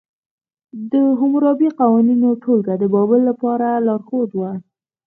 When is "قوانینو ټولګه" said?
1.79-2.73